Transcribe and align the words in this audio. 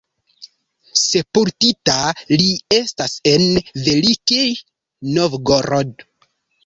Sepultita 1.01 1.97
li 2.31 2.49
estas 2.79 3.13
en 3.35 3.47
Velikij 3.89 4.47
Novgorod. 5.19 6.07